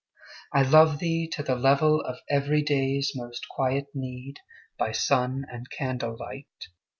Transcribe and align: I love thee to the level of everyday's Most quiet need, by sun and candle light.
I 0.51 0.63
love 0.63 0.97
thee 0.97 1.27
to 1.31 1.43
the 1.43 1.53
level 1.53 2.01
of 2.01 2.21
everyday's 2.27 3.11
Most 3.15 3.47
quiet 3.47 3.85
need, 3.93 4.39
by 4.75 4.93
sun 4.93 5.45
and 5.47 5.69
candle 5.69 6.17
light. 6.19 6.69